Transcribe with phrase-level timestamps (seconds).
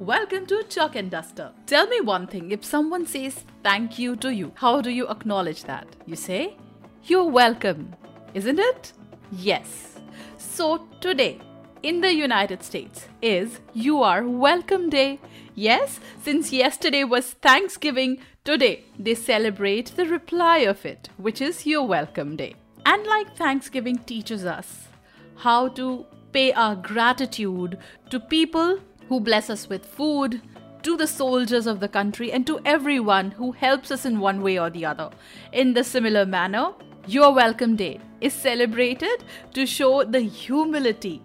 [0.00, 1.52] Welcome to Chalk and Duster.
[1.66, 5.62] Tell me one thing if someone says thank you to you, how do you acknowledge
[5.64, 5.86] that?
[6.04, 6.56] You say,
[7.04, 7.94] You're welcome,
[8.34, 8.92] isn't it?
[9.30, 10.00] Yes.
[10.36, 11.38] So today,
[11.84, 15.20] in the United States, is You Are Welcome Day.
[15.54, 21.86] Yes, since yesterday was Thanksgiving, today they celebrate the reply of it, which is Your
[21.86, 22.56] Welcome Day.
[22.84, 24.88] And like Thanksgiving teaches us
[25.36, 27.78] how to pay our gratitude
[28.10, 30.40] to people who bless us with food,
[30.82, 34.58] to the soldiers of the country, and to everyone who helps us in one way
[34.58, 35.10] or the other.
[35.52, 36.72] In the similar manner,
[37.06, 41.22] your welcome day is celebrated to show the humility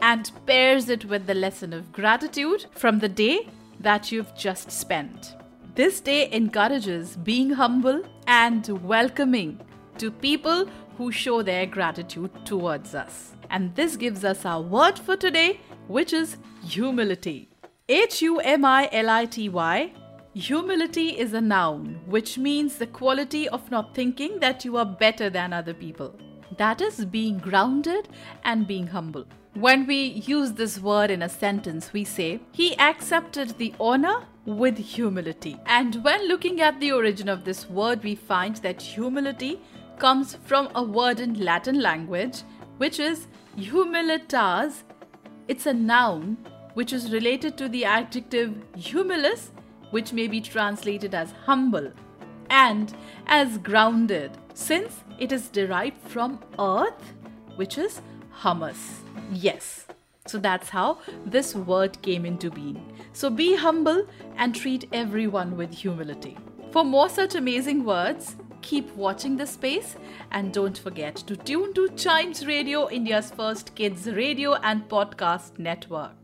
[0.00, 3.48] and pairs it with the lesson of gratitude from the day
[3.80, 5.36] that you've just spent.
[5.74, 9.60] This day encourages being humble and welcoming
[9.98, 13.34] to people who show their gratitude towards us.
[13.50, 17.48] And this gives us our word for today, which is humility.
[17.88, 19.92] H U M I L I T Y.
[20.34, 25.28] Humility is a noun, which means the quality of not thinking that you are better
[25.28, 26.18] than other people.
[26.56, 28.08] That is being grounded
[28.44, 29.26] and being humble.
[29.54, 34.78] When we use this word in a sentence, we say, He accepted the honor with
[34.78, 35.58] humility.
[35.66, 39.60] And when looking at the origin of this word, we find that humility
[40.02, 42.42] comes from a word in Latin language,
[42.78, 44.82] which is humilitas.
[45.46, 46.38] It's a noun
[46.74, 49.50] which is related to the adjective humilis,
[49.92, 51.92] which may be translated as humble,
[52.50, 52.92] and
[53.28, 57.12] as grounded, since it is derived from earth,
[57.54, 58.00] which is
[58.42, 59.02] humus.
[59.30, 59.86] Yes.
[60.26, 62.80] So that's how this word came into being.
[63.12, 66.36] So be humble and treat everyone with humility.
[66.72, 69.96] For more such amazing words, keep watching the space
[70.30, 76.21] and don't forget to tune to Chimes Radio, India's first kids radio and podcast network.